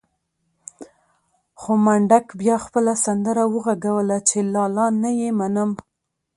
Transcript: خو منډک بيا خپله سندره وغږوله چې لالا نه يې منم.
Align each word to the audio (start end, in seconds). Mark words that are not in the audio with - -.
خو 1.59 1.71
منډک 1.85 2.25
بيا 2.41 2.55
خپله 2.65 2.93
سندره 3.05 3.43
وغږوله 3.53 4.17
چې 4.29 4.37
لالا 4.53 4.87
نه 5.01 5.11
يې 5.19 5.29
منم. 5.39 5.71